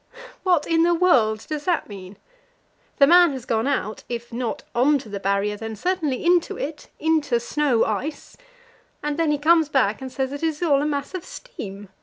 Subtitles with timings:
[0.41, 2.17] What in the world does that mean?
[2.97, 6.57] The man has gone out if not out on to the Barrier, then certainly into
[6.57, 8.35] it into snow ice,
[9.03, 11.89] and then he comes back and says that it is all a mass of steam.